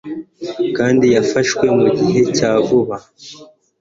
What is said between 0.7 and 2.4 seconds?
kandi yafashwe mu gihe